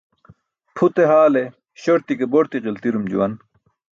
[0.75, 1.43] Pʰute haale
[1.81, 3.33] śorti ke borti ġiltirum juwan.